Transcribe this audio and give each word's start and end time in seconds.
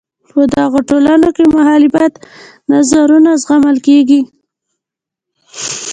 په 0.29 0.41
دغو 0.55 0.79
ټولنو 0.89 1.29
کې 1.35 1.43
مخالف 1.55 1.93
نظرونه 2.71 3.31
زغمل 3.41 3.77
کیږي. 3.87 4.21